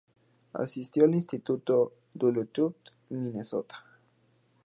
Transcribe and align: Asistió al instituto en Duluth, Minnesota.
Asistió 0.53 1.03
al 1.05 1.13
instituto 1.13 1.93
en 2.15 2.19
Duluth, 2.33 2.75
Minnesota. 3.09 3.85